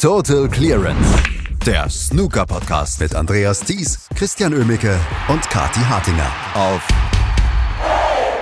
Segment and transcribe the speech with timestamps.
[0.00, 1.22] Total Clearance.
[1.66, 6.88] Der Snooker-Podcast mit Andreas Thies, Christian Ömicke und Kati Hartinger auf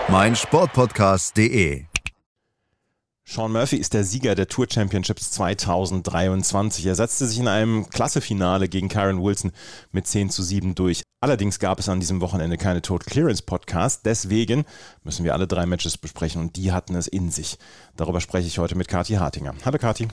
[0.09, 1.87] meinsportpodcast.de.
[3.25, 6.87] Sean Murphy ist der Sieger der Tour Championships 2023.
[6.87, 9.51] Er setzte sich in einem Klassefinale gegen Karen Wilson
[9.91, 11.03] mit 10 zu 7 durch.
[11.21, 14.07] Allerdings gab es an diesem Wochenende keine Total Clearance Podcast.
[14.07, 14.65] Deswegen
[15.03, 17.59] müssen wir alle drei Matches besprechen und die hatten es in sich.
[17.97, 19.55] Darüber spreche ich heute mit Kati Hartinger.
[19.65, 20.07] Hallo Kati.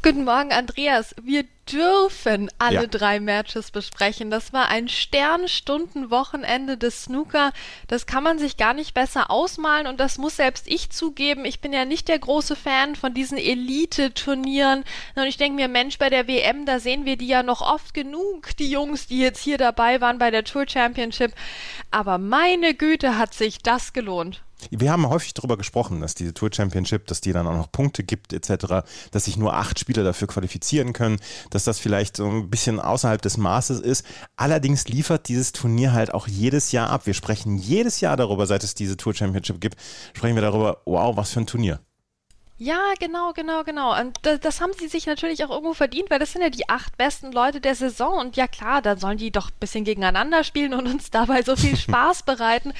[0.00, 1.12] Guten Morgen, Andreas.
[1.20, 2.86] Wir dürfen alle ja.
[2.86, 4.30] drei Matches besprechen.
[4.30, 7.52] Das war ein Sternstundenwochenende des Snooker.
[7.88, 11.44] Das kann man sich gar nicht besser ausmalen und das muss selbst ich zugeben.
[11.44, 14.84] Ich bin ja nicht der große Fan von diesen Elite-Turnieren.
[15.16, 17.92] Und ich denke mir, Mensch, bei der WM, da sehen wir die ja noch oft
[17.92, 21.32] genug, die Jungs, die jetzt hier dabei waren bei der Tour Championship.
[21.90, 24.42] Aber meine Güte, hat sich das gelohnt.
[24.70, 28.02] Wir haben häufig darüber gesprochen, dass diese Tour Championship, dass die dann auch noch Punkte
[28.02, 31.18] gibt etc., dass sich nur acht Spieler dafür qualifizieren können,
[31.50, 34.04] dass das vielleicht so ein bisschen außerhalb des Maßes ist.
[34.36, 37.06] Allerdings liefert dieses Turnier halt auch jedes Jahr ab.
[37.06, 39.78] Wir sprechen jedes Jahr darüber, seit es diese Tour Championship gibt,
[40.14, 41.80] sprechen wir darüber, wow, was für ein Turnier.
[42.60, 43.96] Ja, genau, genau, genau.
[44.00, 46.68] Und das, das, haben sie sich natürlich auch irgendwo verdient, weil das sind ja die
[46.68, 48.18] acht besten Leute der Saison.
[48.18, 51.54] Und ja klar, dann sollen die doch ein bisschen gegeneinander spielen und uns dabei so
[51.54, 52.72] viel Spaß bereiten.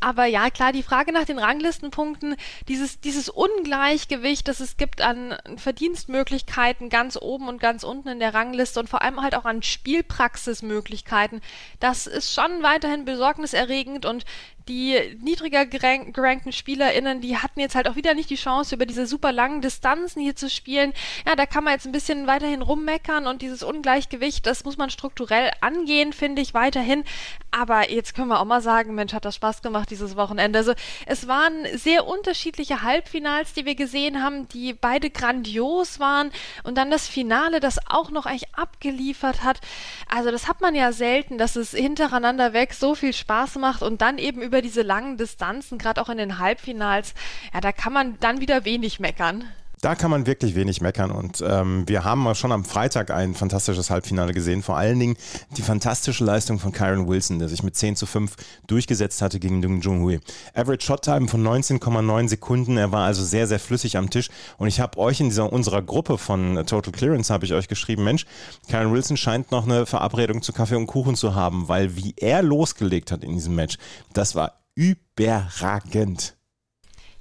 [0.00, 2.36] Aber ja, klar, die Frage nach den Ranglistenpunkten,
[2.68, 8.32] dieses, dieses Ungleichgewicht, das es gibt an Verdienstmöglichkeiten ganz oben und ganz unten in der
[8.32, 11.40] Rangliste und vor allem halt auch an Spielpraxismöglichkeiten,
[11.80, 14.24] das ist schon weiterhin besorgniserregend und
[14.68, 19.06] die niedriger gerankten SpielerInnen, die hatten jetzt halt auch wieder nicht die Chance, über diese
[19.06, 20.92] super langen Distanzen hier zu spielen.
[21.26, 24.90] Ja, da kann man jetzt ein bisschen weiterhin rummeckern und dieses Ungleichgewicht, das muss man
[24.90, 27.04] strukturell angehen, finde ich, weiterhin.
[27.50, 30.58] Aber jetzt können wir auch mal sagen, Mensch, hat das Spaß gemacht dieses Wochenende.
[30.58, 30.74] Also
[31.06, 36.30] es waren sehr unterschiedliche Halbfinals, die wir gesehen haben, die beide grandios waren
[36.62, 39.60] und dann das Finale, das auch noch eigentlich abgeliefert hat.
[40.08, 44.02] Also das hat man ja selten, dass es hintereinander weg so viel Spaß macht und
[44.02, 47.14] dann eben über über diese langen Distanzen, gerade auch in den Halbfinals,
[47.54, 49.44] ja, da kann man dann wieder wenig meckern.
[49.80, 53.90] Da kann man wirklich wenig meckern und ähm, wir haben schon am Freitag ein fantastisches
[53.90, 54.62] Halbfinale gesehen.
[54.62, 55.16] Vor allen Dingen
[55.56, 58.34] die fantastische Leistung von Kyron Wilson, der sich mit 10 zu 5
[58.66, 60.18] durchgesetzt hatte gegen Dung Junhui.
[60.54, 62.76] Average Shot Time von 19,9 Sekunden.
[62.76, 65.82] Er war also sehr, sehr flüssig am Tisch und ich habe euch in dieser unserer
[65.82, 68.26] Gruppe von Total Clearance habe ich euch geschrieben, Mensch,
[68.68, 72.42] Kyron Wilson scheint noch eine Verabredung zu Kaffee und Kuchen zu haben, weil wie er
[72.42, 73.78] losgelegt hat in diesem Match,
[74.12, 76.37] das war überragend.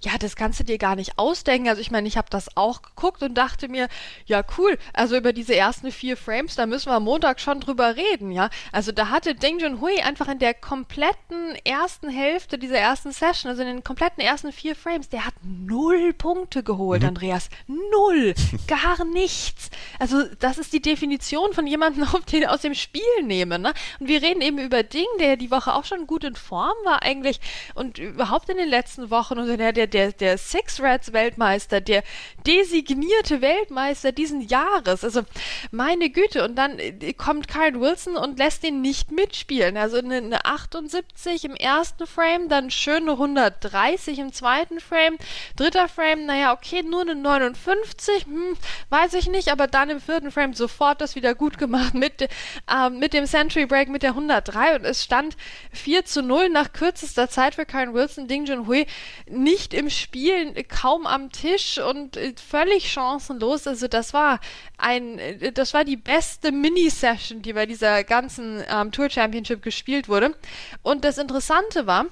[0.01, 1.69] Ja, das kannst du dir gar nicht ausdenken.
[1.69, 3.87] Also ich meine, ich habe das auch geguckt und dachte mir,
[4.27, 7.95] ja cool, also über diese ersten vier Frames, da müssen wir am Montag schon drüber
[7.95, 8.51] reden, ja.
[8.71, 13.63] Also da hatte Ding Junhui einfach in der kompletten ersten Hälfte dieser ersten Session, also
[13.63, 17.09] in den kompletten ersten vier Frames, der hat null Punkte geholt, mhm.
[17.09, 17.49] Andreas.
[17.65, 18.35] Null.
[18.67, 19.71] Gar nichts.
[19.97, 23.73] Also das ist die Definition von jemandem, auf den aus dem Spiel nehmen, ne?
[23.99, 27.01] Und wir reden eben über Ding, der die Woche auch schon gut in Form war
[27.01, 27.39] eigentlich
[27.73, 32.03] und überhaupt in den letzten Wochen und der, der der, der Six Reds Weltmeister, der
[32.45, 35.03] designierte Weltmeister diesen Jahres.
[35.03, 35.23] Also
[35.71, 36.43] meine Güte.
[36.43, 39.77] Und dann äh, kommt Kyle Wilson und lässt ihn nicht mitspielen.
[39.77, 45.17] Also eine, eine 78 im ersten Frame, dann schöne 130 im zweiten Frame.
[45.55, 48.57] Dritter Frame, naja, okay, nur eine 59, hm,
[48.89, 52.89] weiß ich nicht, aber dann im vierten Frame sofort das wieder gut gemacht mit, äh,
[52.89, 55.35] mit dem Century Break mit der 103 und es stand
[55.73, 58.87] 4 zu 0 nach kürzester Zeit für Kyle Wilson, Ding Junhui
[59.29, 63.67] nicht im Spielen kaum am Tisch und äh, völlig chancenlos.
[63.67, 64.39] Also das war
[64.79, 70.09] ein, äh, das war die beste Mini-Session, die bei dieser ganzen ähm, Tour Championship gespielt
[70.09, 70.35] wurde.
[70.81, 72.07] Und das Interessante war,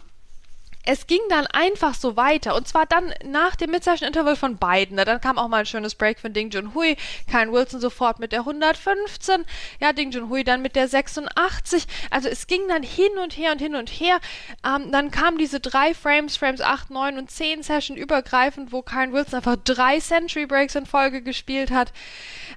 [0.85, 2.55] es ging dann einfach so weiter.
[2.55, 4.97] Und zwar dann nach dem Mid-Session-Interval von beiden.
[4.97, 6.95] Dann kam auch mal ein schönes Break von Ding Junhui.
[7.29, 9.45] Kyle Wilson sofort mit der 115.
[9.79, 11.87] Ja, Ding Junhui dann mit der 86.
[12.11, 14.19] Also es ging dann hin und her und hin und her.
[14.63, 19.11] Ähm, dann kamen diese drei Frames, Frames 8, 9 und 10 Session übergreifend, wo Kyle
[19.11, 21.91] Wilson einfach drei Century Breaks in Folge gespielt hat.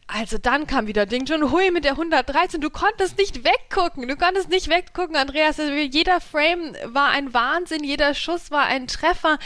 [0.07, 2.61] Also dann kam wieder Ding Junhui mit der 113.
[2.61, 4.07] Du konntest nicht weggucken.
[4.07, 5.59] Du konntest nicht weggucken, Andreas.
[5.59, 7.85] Also jeder Frame war ein Wahnsinn.
[7.85, 9.39] Jeder Schuss war ein Treffer.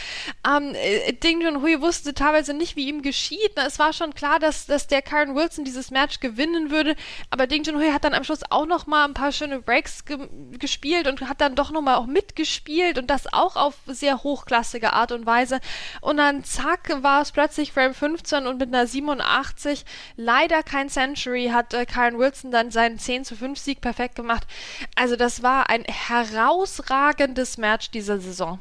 [0.47, 3.53] Ähm, äh, Ding Junhui wusste teilweise nicht, wie ihm geschieht.
[3.55, 6.95] Es war schon klar, dass, dass der Karen Wilson dieses Match gewinnen würde,
[7.29, 10.17] aber Ding Junhui hat dann am Schluss auch noch mal ein paar schöne Breaks ge
[10.59, 14.93] gespielt und hat dann doch noch mal auch mitgespielt und das auch auf sehr hochklassige
[14.93, 15.59] Art und Weise.
[16.01, 19.85] Und dann zack war es plötzlich Frame 15 und mit einer 87
[20.15, 24.47] leider kein Century hat äh, Karen Wilson dann seinen 10 zu 5 Sieg perfekt gemacht.
[24.95, 28.59] Also das war ein herausragendes Match dieser Saison.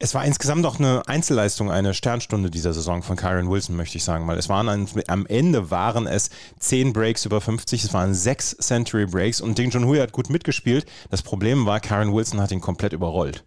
[0.00, 4.02] Es war insgesamt auch eine Einzelleistung, eine Sternstunde dieser Saison von Kyron Wilson, möchte ich
[4.02, 8.12] sagen, weil es waren ein, am Ende waren es zehn Breaks über 50, es waren
[8.12, 10.84] sechs Century Breaks und Ding Junhui hat gut mitgespielt.
[11.10, 13.44] Das Problem war, Kyron Wilson hat ihn komplett überrollt.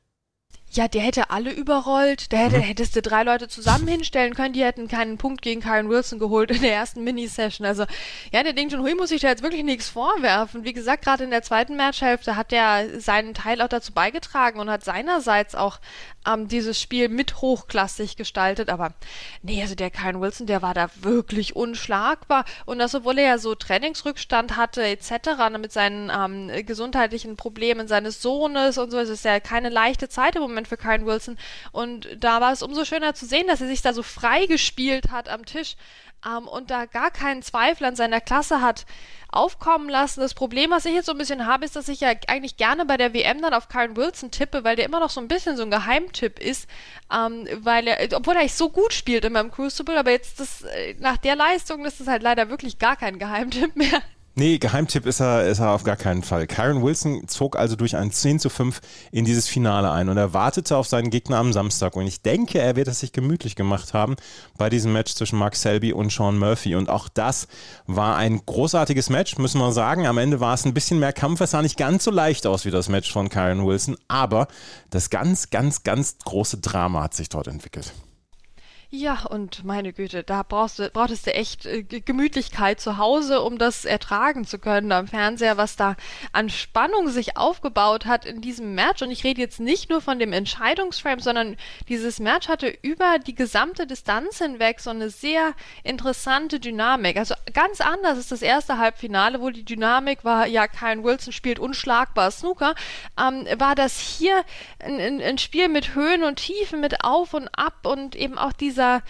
[0.70, 2.32] Ja, der hätte alle überrollt.
[2.34, 2.62] Da hätte, mhm.
[2.62, 6.52] hättest du drei Leute zusammen hinstellen können, die hätten keinen Punkt gegen Kyron Wilson geholt
[6.52, 7.66] in der ersten Mini-Session.
[7.66, 7.86] Also,
[8.32, 10.66] ja, der Ding Junhui muss sich da jetzt wirklich nichts vorwerfen.
[10.66, 14.70] Wie gesagt, gerade in der zweiten Matchhälfte hat er seinen Teil auch dazu beigetragen und
[14.70, 15.80] hat seinerseits auch
[16.28, 18.70] ähm, dieses Spiel mit hochklassig gestaltet.
[18.70, 18.94] Aber
[19.42, 22.46] nee, also der Kyron Wilson, der war da wirklich unschlagbar.
[22.66, 25.12] Und das, obwohl er ja so Trainingsrückstand hatte, etc.,
[25.52, 30.10] ne, mit seinen ähm, gesundheitlichen Problemen seines Sohnes und so, es ist ja keine leichte
[30.10, 31.38] Zeit im Moment für Kyron Wilson.
[31.72, 35.12] Und da war es umso schöner zu sehen, dass er sich da so frei gespielt
[35.12, 35.76] hat am Tisch
[36.26, 38.86] ähm, und da gar keinen Zweifel an seiner Klasse hat
[39.30, 40.22] aufkommen lassen.
[40.22, 42.86] Das Problem, was ich jetzt so ein bisschen habe, ist, dass ich ja eigentlich gerne
[42.86, 45.58] bei der WM dann auf Kyron Wilson tippe, weil der immer noch so ein bisschen
[45.58, 46.70] so ein Geheimtipp ist,
[47.14, 50.96] ähm, weil er, obwohl er so gut spielt in meinem Crucible, aber jetzt das, äh,
[51.00, 54.02] nach der Leistung ist es halt leider wirklich gar kein Geheimtipp mehr.
[54.40, 56.46] Nee, Geheimtipp ist er, ist er auf gar keinen Fall.
[56.46, 58.82] Kyron Wilson zog also durch ein 10 zu 5
[59.12, 61.96] in dieses Finale ein und er wartete auf seinen Gegner am Samstag.
[61.96, 64.16] Und ich denke, er wird es sich gemütlich gemacht haben
[64.56, 66.76] bei diesem Match zwischen Mark Selby und Sean Murphy.
[66.76, 67.48] Und auch das
[67.88, 70.06] war ein großartiges Match, müssen wir sagen.
[70.06, 71.42] Am Ende war es ein bisschen mehr Kampf.
[71.42, 73.98] Es sah nicht ganz so leicht aus wie das Match von Kyron Wilson.
[74.08, 74.50] Aber
[74.92, 77.92] das ganz, ganz, ganz große Drama hat sich dort entwickelt.
[78.90, 83.58] Ja, und meine Güte, da brauchst du, brauchtest du echt äh, Gemütlichkeit zu Hause, um
[83.58, 85.98] das ertragen zu können am Fernseher, was da
[86.32, 89.02] an Spannung sich aufgebaut hat in diesem Match.
[89.02, 91.58] Und ich rede jetzt nicht nur von dem Entscheidungsframe, sondern
[91.90, 95.52] dieses Match hatte über die gesamte Distanz hinweg so eine sehr
[95.84, 97.18] interessante Dynamik.
[97.18, 101.60] Also ganz anders ist das erste Halbfinale, wo die Dynamik war, ja, Kyle Wilson spielt
[101.60, 102.74] unschlagbar Snooker,
[103.20, 104.46] ähm, war das hier
[104.80, 108.77] ein, ein Spiel mit Höhen und Tiefen, mit Auf und Ab und eben auch diese
[108.78, 109.02] dieser,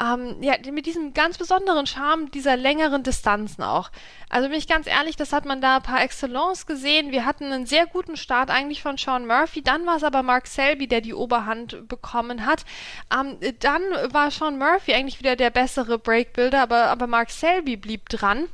[0.00, 3.90] ähm, ja, mit diesem ganz besonderen Charme dieser längeren Distanzen auch.
[4.30, 7.12] Also bin ich ganz ehrlich, das hat man da par excellence gesehen.
[7.12, 9.62] Wir hatten einen sehr guten Start eigentlich von Sean Murphy.
[9.62, 12.64] Dann war es aber Mark Selby, der die Oberhand bekommen hat.
[13.14, 18.08] Ähm, dann war Sean Murphy eigentlich wieder der bessere Breakbuilder, aber, aber Mark Selby blieb
[18.08, 18.48] dran.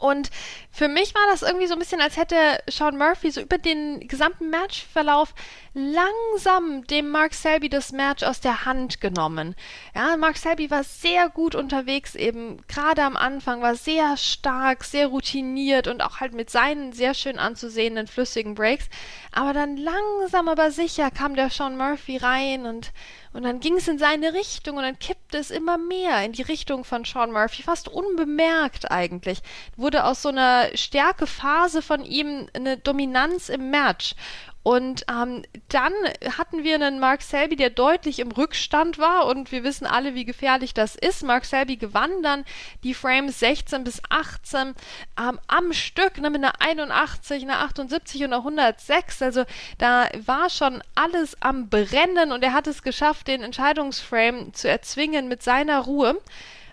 [0.00, 0.30] Und
[0.72, 2.36] für mich war das irgendwie so ein bisschen, als hätte
[2.68, 5.34] Sean Murphy so über den gesamten Matchverlauf
[5.74, 9.54] langsam dem Mark Selby das Match aus der Hand genommen.
[9.94, 15.08] Ja, Mark Selby war sehr gut unterwegs, eben gerade am Anfang, war sehr stark, sehr
[15.08, 18.88] routiniert und auch halt mit seinen sehr schön anzusehenden flüssigen Breaks.
[19.32, 22.92] Aber dann langsam aber sicher kam der Sean Murphy rein und
[23.32, 26.42] und dann ging es in seine Richtung und dann kippte es immer mehr in die
[26.42, 29.40] Richtung von Sean Murphy, fast unbemerkt eigentlich.
[29.76, 34.14] Wurde aus so einer Stärkephase von ihm eine Dominanz im Match.
[34.62, 35.92] Und ähm, dann
[36.36, 40.26] hatten wir einen Mark Selby, der deutlich im Rückstand war und wir wissen alle, wie
[40.26, 41.22] gefährlich das ist.
[41.22, 42.44] Mark Selby gewann dann
[42.84, 44.74] die Frames 16 bis 18
[45.18, 49.22] ähm, am Stück ne, mit einer 81, einer 78 und einer 106.
[49.22, 49.44] Also
[49.78, 55.28] da war schon alles am Brennen und er hat es geschafft, den Entscheidungsframe zu erzwingen
[55.28, 56.20] mit seiner Ruhe.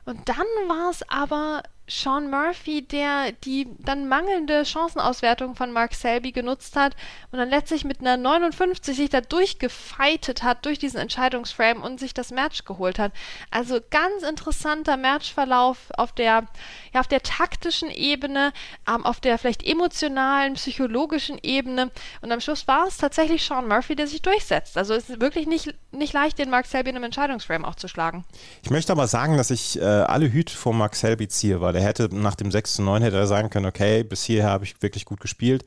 [0.04, 0.38] Und dann
[0.68, 6.96] war es aber Sean Murphy, der die dann mangelnde Chancenauswertung von Mark Selby genutzt hat
[7.32, 12.14] und dann letztlich mit einer 59 sich da durchgefeitet hat durch diesen Entscheidungsframe und sich
[12.14, 13.14] das Match geholt hat.
[13.52, 16.48] Also ganz interessanter Matchverlauf auf der,
[16.94, 18.52] ja, auf der taktischen Ebene,
[18.88, 21.92] ähm, auf der vielleicht emotionalen, psychologischen Ebene
[22.22, 24.78] und am Schluss war es tatsächlich Sean Murphy, der sich durchsetzt.
[24.78, 27.88] Also es ist wirklich nicht, nicht leicht, den Mark Selby in einem Entscheidungsframe auch zu
[27.88, 28.26] schlagen.
[28.64, 31.84] Ich möchte aber sagen, dass ich äh, alle Hüte vor Mark Selby ziehe, weil er
[31.84, 34.82] hätte nach dem 6 zu 9 hätte er sagen können, okay, bis hierher habe ich
[34.82, 35.64] wirklich gut gespielt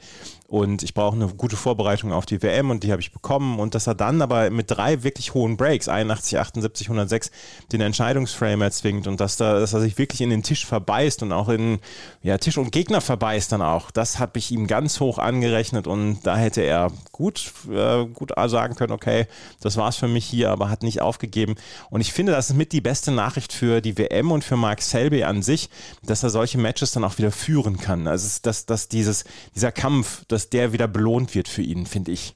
[0.50, 3.61] und ich brauche eine gute Vorbereitung auf die WM und die habe ich bekommen.
[3.61, 7.30] Und dass er dann aber mit drei wirklich hohen Breaks, 81, 78, 106,
[7.71, 9.07] den Entscheidungsframe erzwingt.
[9.07, 11.78] Und dass, da, dass er sich wirklich in den Tisch verbeißt und auch in
[12.21, 15.87] ja, Tisch und Gegner verbeißt dann auch, das habe ich ihm ganz hoch angerechnet.
[15.87, 19.28] Und da hätte er gut, äh, gut sagen können, okay,
[19.61, 21.54] das war's für mich hier, aber hat nicht aufgegeben.
[21.90, 24.83] Und ich finde, das ist mit die beste Nachricht für die WM und für Mark
[24.83, 25.71] Selby an sich,
[26.02, 28.09] dass er solche Matches dann auch wieder führen kann.
[28.09, 29.23] Also dass, dass dieses,
[29.54, 32.35] dieser Kampf, dass der wieder belohnt wird für ihn, finde ich.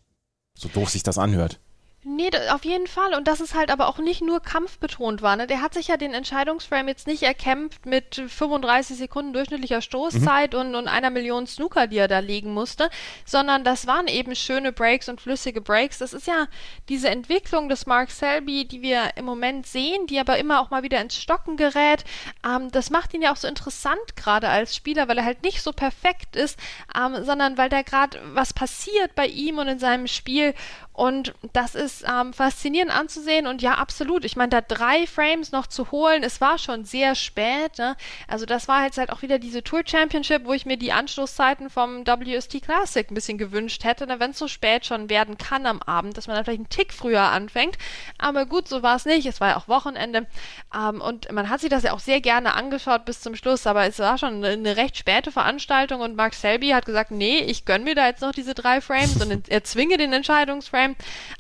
[0.59, 1.59] So doof sich das anhört.
[2.07, 3.15] Nee, auf jeden Fall.
[3.15, 5.37] Und dass es halt aber auch nicht nur kampfbetont war.
[5.37, 5.47] Ne?
[5.47, 10.59] Der hat sich ja den Entscheidungsframe jetzt nicht erkämpft mit 35 Sekunden durchschnittlicher Stoßzeit mhm.
[10.59, 12.91] und, und einer Million Snooker, die er da legen musste,
[13.25, 15.97] sondern das waren eben schöne Breaks und flüssige Breaks.
[15.97, 16.47] Das ist ja
[16.91, 20.83] diese Entwicklung des Mark Selby, die wir im Moment sehen, die aber immer auch mal
[20.83, 22.05] wieder ins Stocken gerät.
[22.45, 25.63] Ähm, das macht ihn ja auch so interessant gerade als Spieler, weil er halt nicht
[25.63, 26.59] so perfekt ist,
[26.95, 30.53] ähm, sondern weil da gerade was passiert bei ihm und in seinem Spiel
[30.95, 34.25] Und das ist ähm, faszinierend anzusehen und ja, absolut.
[34.25, 37.79] Ich meine, da drei Frames noch zu holen, es war schon sehr spät.
[37.79, 37.97] Ne?
[38.29, 41.69] Also das war jetzt halt auch wieder diese Tour Championship, wo ich mir die Anschlusszeiten
[41.69, 45.83] vom WST Classic ein bisschen gewünscht hätte, wenn es so spät schon werden kann am
[45.83, 47.77] Abend, dass man dann vielleicht einen Tick früher anfängt.
[48.17, 49.27] Aber gut, so war es nicht.
[49.27, 50.29] Es war ja auch Wochenende.
[50.73, 53.85] Ähm, und man hat sich das ja auch sehr gerne angeschaut bis zum Schluss, aber
[53.85, 57.83] es war schon eine recht späte Veranstaltung und Mark Selby hat gesagt, nee, ich gönne
[57.83, 60.84] mir da jetzt noch diese drei Frames und erzwinge den Entscheidungsframe.
[60.91, 60.97] Um,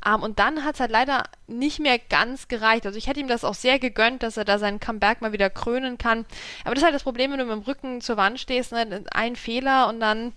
[0.06, 2.86] ähm, und dann hat es halt leider nicht mehr ganz gereicht.
[2.86, 5.50] Also ich hätte ihm das auch sehr gegönnt, dass er da seinen Comeback mal wieder
[5.50, 6.24] krönen kann.
[6.64, 9.04] Aber das ist halt das Problem, wenn du mit dem Rücken zur Wand stehst, ne?
[9.12, 10.32] ein Fehler und dann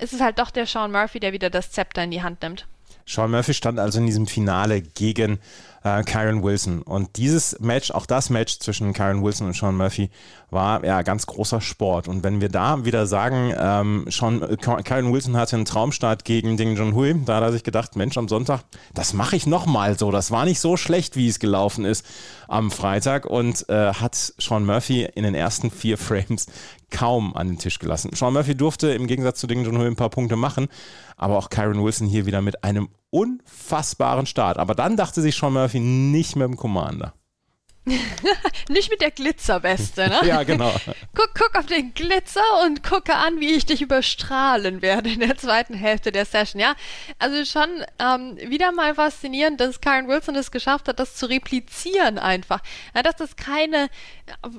[0.00, 2.66] ist es halt doch der Sean Murphy, der wieder das Zepter in die Hand nimmt.
[3.06, 5.38] Sean Murphy stand also in diesem Finale gegen
[5.96, 6.82] äh, Kyron Wilson.
[6.82, 10.10] Und dieses Match, auch das Match zwischen Kyron Wilson und Sean Murphy,
[10.50, 12.08] war ja ganz großer Sport.
[12.08, 16.56] Und wenn wir da wieder sagen, ähm, Sean, äh, Kyron Wilson hatte einen Traumstart gegen
[16.56, 18.62] Ding Junhui, da hat er sich gedacht, Mensch, am Sonntag,
[18.94, 20.10] das mache ich nochmal so.
[20.10, 22.04] Das war nicht so schlecht, wie es gelaufen ist
[22.48, 26.46] am Freitag und äh, hat Sean Murphy in den ersten vier Frames
[26.90, 28.10] kaum an den Tisch gelassen.
[28.14, 30.68] Sean Murphy durfte im Gegensatz zu Ding Junhui ein paar Punkte machen,
[31.16, 34.58] aber auch Kyron Wilson hier wieder mit einem unfassbaren Start.
[34.58, 37.14] Aber dann dachte sich Sean Murphy nicht mehr im Commander.
[38.68, 40.20] Nicht mit der Glitzerweste, ne?
[40.24, 40.72] ja, genau.
[41.14, 45.36] Guck, guck auf den Glitzer und gucke an, wie ich dich überstrahlen werde in der
[45.36, 46.74] zweiten Hälfte der Session, ja?
[47.18, 47.68] Also schon
[47.98, 52.60] ähm, wieder mal faszinierend, dass Karen Wilson es geschafft hat, das zu replizieren einfach.
[52.94, 53.88] Ja, dass das keine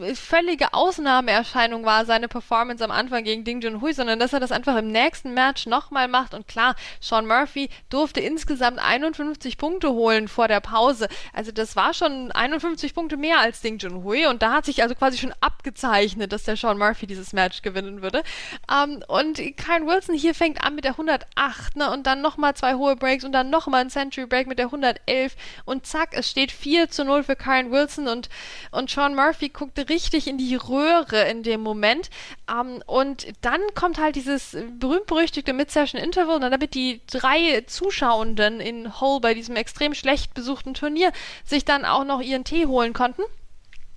[0.02, 4.52] äh, völlige Ausnahmeerscheinung war, seine Performance am Anfang gegen Ding Junhui, sondern dass er das
[4.52, 6.34] einfach im nächsten Match nochmal macht.
[6.34, 11.08] Und klar, Sean Murphy durfte insgesamt 51 Punkte holen vor der Pause.
[11.34, 14.96] Also das war schon 51 Punkte mehr als Ding Junhui und da hat sich also
[14.96, 18.24] quasi schon abgezeichnet, dass der Sean Murphy dieses Match gewinnen würde.
[18.72, 22.76] Ähm, und Kyle Wilson hier fängt an mit der 108 ne, und dann nochmal zwei
[22.76, 25.36] hohe Breaks und dann nochmal ein Century Break mit der 111
[25.66, 28.30] und zack, es steht 4 zu 0 für Kyle Wilson und,
[28.72, 32.10] und Sean Murphy guckte richtig in die Röhre in dem Moment.
[32.50, 39.20] Ähm, und dann kommt halt dieses berühmt-berüchtigte Mid-Session-Interval und damit die drei Zuschauenden in Hull
[39.20, 41.12] bei diesem extrem schlecht besuchten Turnier
[41.44, 43.24] sich dann auch noch ihren Tee holen konnten.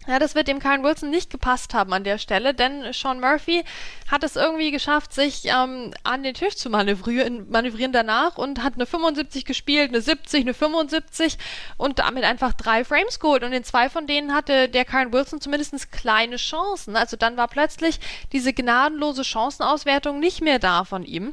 [0.06, 3.64] Ja, das wird dem Karen Wilson nicht gepasst haben an der Stelle, denn Sean Murphy
[4.10, 8.74] hat es irgendwie geschafft, sich ähm, an den Tisch zu manövrieren, manövrieren danach und hat
[8.74, 11.38] eine 75 gespielt, eine 70, eine 75
[11.76, 13.44] und damit einfach drei Frames geholt.
[13.44, 16.96] Und in zwei von denen hatte der Karen Wilson zumindest kleine Chancen.
[16.96, 18.00] Also dann war plötzlich
[18.32, 21.32] diese gnadenlose Chancenauswertung nicht mehr da von ihm.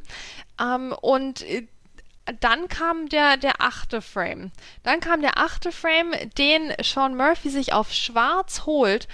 [0.59, 1.67] Ähm, und äh,
[2.39, 4.51] dann kam der, der achte Frame.
[4.83, 9.07] Dann kam der achte Frame, den Sean Murphy sich auf schwarz holt,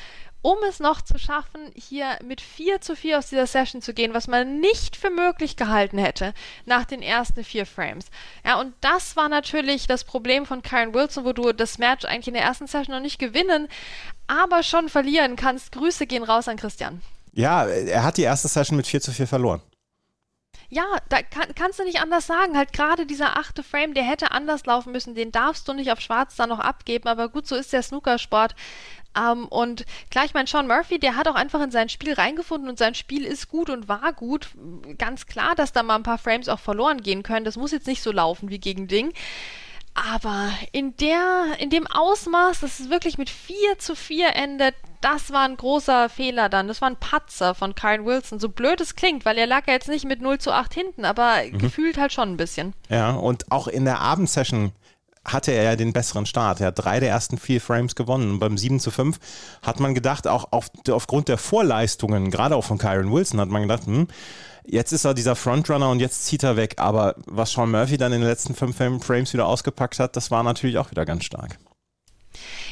[0.46, 4.14] um es noch zu schaffen, hier mit 4 zu 4 aus dieser Session zu gehen,
[4.14, 8.06] was man nicht für möglich gehalten hätte nach den ersten vier Frames.
[8.46, 12.28] Ja, und das war natürlich das Problem von Karen Wilson, wo du das Match eigentlich
[12.28, 13.68] in der ersten Session noch nicht gewinnen,
[14.28, 15.72] aber schon verlieren kannst.
[15.72, 17.02] Grüße gehen raus an Christian.
[17.34, 19.62] Ja, er hat die erste Session mit 4 zu 4 verloren.
[20.70, 22.58] Ja, da kann, kannst du nicht anders sagen.
[22.58, 25.16] Halt gerade dieser achte Frame, der hätte anders laufen müssen.
[25.16, 27.08] Den darfst du nicht auf Schwarz dann noch abgeben.
[27.08, 28.56] Aber gut, so ist der Snookersport.
[29.18, 32.70] Ähm, und klar, ich meine, Sean Murphy, der hat auch einfach in sein Spiel reingefunden
[32.70, 34.50] und sein Spiel ist gut und war gut.
[34.98, 37.46] Ganz klar, dass da mal ein paar Frames auch verloren gehen können.
[37.46, 39.14] Das muss jetzt nicht so laufen wie gegen Ding.
[39.96, 45.32] Aber in der, in dem Ausmaß, dass es wirklich mit 4 zu 4 endet, das
[45.32, 46.68] war ein großer Fehler dann.
[46.68, 48.40] Das war ein Patzer von Kyle Wilson.
[48.40, 51.06] So blöd es klingt, weil er lag ja jetzt nicht mit 0 zu 8 hinten,
[51.06, 51.60] aber mhm.
[51.60, 52.74] gefühlt halt schon ein bisschen.
[52.90, 54.74] Ja, und auch in der Abendsession
[55.26, 56.62] hatte er ja den besseren Start.
[56.62, 58.32] Er hat drei der ersten vier Frames gewonnen.
[58.34, 59.20] Und beim 7 zu 5
[59.64, 63.64] hat man gedacht, auch auf, aufgrund der Vorleistungen, gerade auch von Kyron Wilson, hat man
[63.64, 64.08] gedacht, hm,
[64.68, 66.76] Jetzt ist er dieser Frontrunner und jetzt zieht er weg.
[66.78, 70.44] Aber was Sean Murphy dann in den letzten fünf Frames wieder ausgepackt hat, das war
[70.44, 71.60] natürlich auch wieder ganz stark.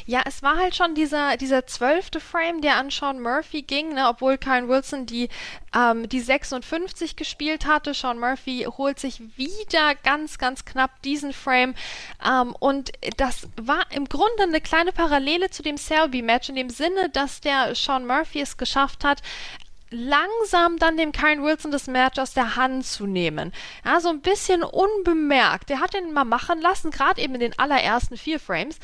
[0.06, 4.08] Ja, es war halt schon dieser, dieser zwölfte Frame, der an Sean Murphy ging, ne,
[4.08, 5.28] obwohl Kyle Wilson die,
[5.74, 7.94] ähm, die 56 gespielt hatte.
[7.94, 11.74] Sean Murphy holt sich wieder ganz, ganz knapp diesen Frame.
[12.24, 17.08] Ähm, und das war im Grunde eine kleine Parallele zu dem Selby-Match, in dem Sinne,
[17.10, 19.22] dass der Sean Murphy es geschafft hat,
[19.94, 23.52] langsam dann dem Karen Wilson das Match aus der Hand zu nehmen.
[23.84, 25.70] Ja, so ein bisschen unbemerkt.
[25.70, 28.78] Der hat ihn mal machen lassen, gerade eben in den allerersten vier Frames,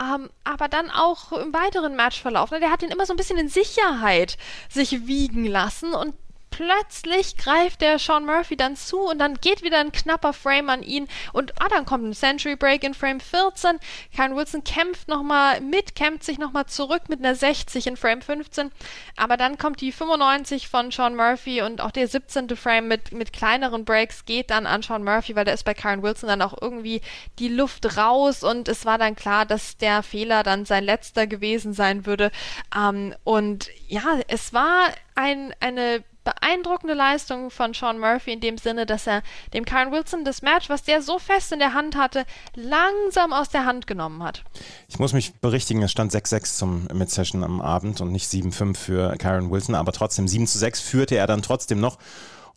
[0.00, 2.50] ähm, aber dann auch im weiteren Matchverlauf.
[2.50, 4.36] Ne, der hat ihn immer so ein bisschen in Sicherheit
[4.68, 6.14] sich wiegen lassen und
[6.56, 10.82] plötzlich greift der Sean Murphy dann zu und dann geht wieder ein knapper Frame an
[10.82, 13.78] ihn und ah, dann kommt ein Century Break in Frame 14.
[14.16, 18.72] Karen Wilson kämpft nochmal mit, kämpft sich nochmal zurück mit einer 60 in Frame 15,
[19.18, 22.56] aber dann kommt die 95 von Sean Murphy und auch der 17.
[22.56, 26.02] Frame mit, mit kleineren Breaks geht dann an Sean Murphy, weil da ist bei Karen
[26.02, 27.02] Wilson dann auch irgendwie
[27.38, 31.74] die Luft raus und es war dann klar, dass der Fehler dann sein letzter gewesen
[31.74, 32.30] sein würde.
[32.74, 38.84] Ähm, und ja, es war ein, eine beeindruckende Leistung von Sean Murphy in dem Sinne,
[38.84, 39.22] dass er
[39.54, 43.48] dem Karen Wilson das Match, was der so fest in der Hand hatte, langsam aus
[43.48, 44.42] der Hand genommen hat.
[44.88, 49.16] Ich muss mich berichtigen, es stand 6-6 zum Mid-Session am Abend und nicht 7-5 für
[49.16, 51.98] Karen Wilson, aber trotzdem 7-6 führte er dann trotzdem noch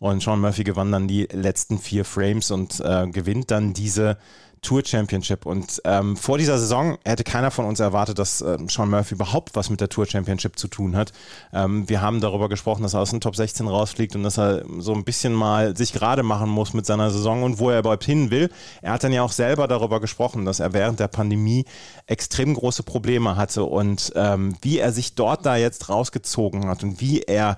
[0.00, 4.16] und Sean Murphy gewann dann die letzten vier Frames und äh, gewinnt dann diese
[4.62, 5.46] Tour Championship.
[5.46, 9.54] Und ähm, vor dieser Saison hätte keiner von uns erwartet, dass äh, Sean Murphy überhaupt
[9.54, 11.12] was mit der Tour Championship zu tun hat.
[11.52, 14.64] Ähm, wir haben darüber gesprochen, dass er aus dem Top 16 rausfliegt und dass er
[14.78, 18.04] so ein bisschen mal sich gerade machen muss mit seiner Saison und wo er überhaupt
[18.04, 18.50] hin will.
[18.82, 21.64] Er hat dann ja auch selber darüber gesprochen, dass er während der Pandemie
[22.06, 27.00] extrem große Probleme hatte und ähm, wie er sich dort da jetzt rausgezogen hat und
[27.00, 27.56] wie er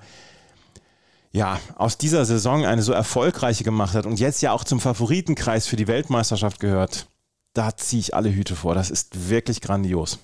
[1.33, 5.67] ja, aus dieser Saison eine so erfolgreiche gemacht hat und jetzt ja auch zum Favoritenkreis
[5.67, 7.07] für die Weltmeisterschaft gehört,
[7.53, 8.75] da ziehe ich alle Hüte vor.
[8.75, 10.19] Das ist wirklich grandios.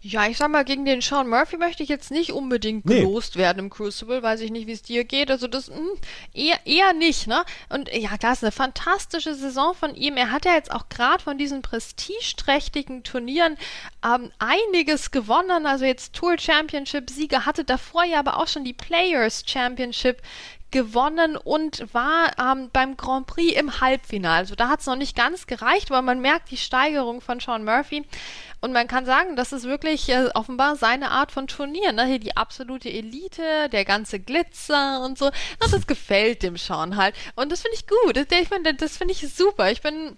[0.00, 3.00] Ja, ich sag mal, gegen den Sean Murphy möchte ich jetzt nicht unbedingt nee.
[3.00, 4.22] gelost werden im Crucible.
[4.22, 5.30] Weiß ich nicht, wie es dir geht.
[5.30, 5.90] Also das mh, hm,
[6.34, 7.44] eher, eher nicht, ne?
[7.68, 10.16] Und ja, klar, ist eine fantastische Saison von ihm.
[10.16, 13.56] Er hat ja jetzt auch gerade von diesen prestigeträchtigen Turnieren
[14.04, 15.66] ähm, einiges gewonnen.
[15.66, 20.22] Also jetzt Tour Championship Sieger hatte davor ja aber auch schon die Players Championship
[20.70, 24.38] gewonnen und war ähm, beim Grand Prix im Halbfinale.
[24.38, 27.64] Also da hat es noch nicht ganz gereicht, aber man merkt die Steigerung von Sean
[27.64, 28.04] Murphy.
[28.60, 31.92] Und man kann sagen, das ist wirklich äh, offenbar seine Art von Turnier.
[31.92, 32.06] Ne?
[32.06, 35.30] Hier die absolute Elite, der ganze Glitzer und so.
[35.60, 37.14] Na, das gefällt dem Sean halt.
[37.36, 38.16] Und das finde ich gut.
[38.16, 39.70] Ich meine, das finde ich super.
[39.70, 40.16] Ich bin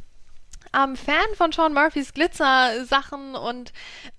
[0.77, 3.73] ähm, Fan von Sean Murphys Glitzer-Sachen und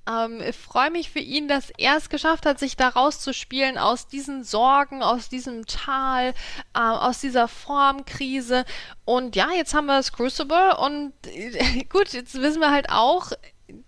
[0.10, 4.44] ähm, freue mich für ihn, dass er es geschafft hat, sich da rauszuspielen aus diesen
[4.44, 6.34] Sorgen, aus diesem Tal,
[6.74, 8.66] äh, aus dieser Formkrise.
[9.06, 13.32] Und ja, jetzt haben wir das Crucible und äh, gut, jetzt wissen wir halt auch,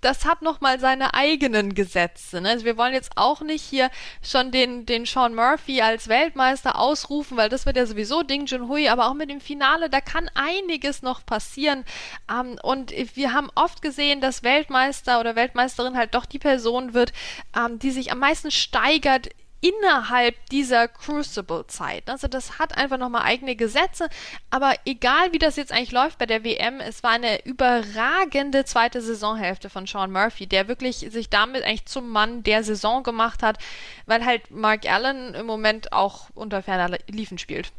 [0.01, 2.41] das hat nochmal seine eigenen Gesetze.
[2.41, 2.49] Ne?
[2.49, 3.89] Also wir wollen jetzt auch nicht hier
[4.21, 8.89] schon den, den Sean Murphy als Weltmeister ausrufen, weil das wird ja sowieso Ding Junhui,
[8.89, 11.83] aber auch mit dem Finale, da kann einiges noch passieren.
[12.29, 17.13] Ähm, und wir haben oft gesehen, dass Weltmeister oder Weltmeisterin halt doch die Person wird,
[17.57, 19.29] ähm, die sich am meisten steigert
[19.61, 22.09] innerhalb dieser Crucible-Zeit.
[22.09, 24.09] Also das hat einfach nochmal eigene Gesetze.
[24.49, 29.01] Aber egal wie das jetzt eigentlich läuft bei der WM, es war eine überragende zweite
[29.01, 33.59] Saisonhälfte von Sean Murphy, der wirklich sich damit eigentlich zum Mann der Saison gemacht hat,
[34.07, 37.71] weil halt Mark Allen im Moment auch unter ferner Liefen spielt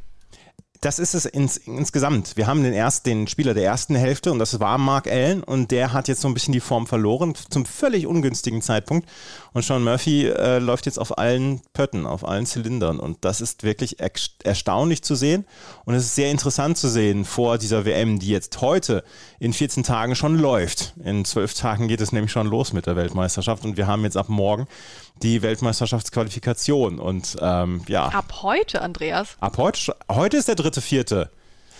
[0.82, 2.36] das ist es ins, insgesamt.
[2.36, 5.70] Wir haben den, erst, den Spieler der ersten Hälfte und das war Mark Allen und
[5.70, 9.08] der hat jetzt so ein bisschen die Form verloren zum völlig ungünstigen Zeitpunkt
[9.52, 13.62] und Sean Murphy äh, läuft jetzt auf allen Pötten, auf allen Zylindern und das ist
[13.62, 13.96] wirklich
[14.44, 15.46] erstaunlich zu sehen
[15.84, 19.04] und es ist sehr interessant zu sehen vor dieser WM, die jetzt heute
[19.38, 20.94] in 14 Tagen schon läuft.
[21.04, 24.16] In zwölf Tagen geht es nämlich schon los mit der Weltmeisterschaft und wir haben jetzt
[24.16, 24.66] ab morgen
[25.22, 26.98] die Weltmeisterschaftsqualifikation.
[26.98, 28.06] Und ähm, ja.
[28.08, 29.36] Ab heute, Andreas.
[29.40, 31.30] Ab heute, heute ist der dritte, vierte.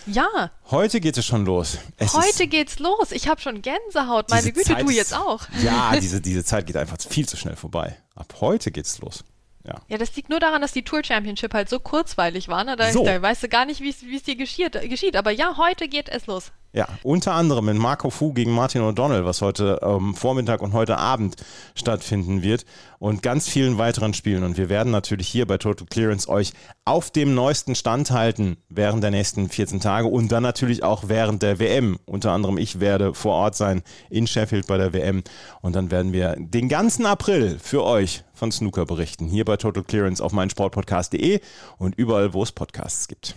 [0.07, 0.51] Ja.
[0.71, 1.79] Heute geht es schon los.
[1.97, 3.13] Es Heute geht's los.
[3.13, 4.31] Ich habe schon Gänsehaut.
[4.31, 5.43] Meine Güte, Zeit du jetzt auch.
[5.63, 7.97] Ja, diese, diese Zeit geht einfach viel zu schnell vorbei.
[8.15, 9.25] Ab heute geht's los.
[9.65, 9.81] Ja.
[9.87, 12.65] ja, das liegt nur daran, dass die Tour Championship halt so kurzweilig war.
[12.65, 12.75] Ne?
[12.75, 13.05] Da, so.
[13.05, 15.17] da weißt du gar nicht, wie es dir geschieht, geschieht.
[15.17, 16.51] Aber ja, heute geht es los.
[16.75, 20.97] Ja, unter anderem in Marco Fu gegen Martin O'Donnell, was heute ähm, Vormittag und heute
[20.97, 21.37] Abend
[21.75, 22.65] stattfinden wird
[22.99, 24.43] und ganz vielen weiteren Spielen.
[24.43, 26.55] Und wir werden natürlich hier bei Total Clearance euch
[26.87, 31.43] auf dem neuesten Stand halten während der nächsten 14 Tage und dann natürlich auch während
[31.43, 31.99] der WM.
[32.07, 35.25] Unter anderem ich werde vor Ort sein in Sheffield bei der WM
[35.61, 39.29] und dann werden wir den ganzen April für euch von Snooker berichten.
[39.29, 41.41] Hier bei Total Clearance auf meinsportpodcast.de
[41.77, 43.37] und überall, wo es Podcasts gibt.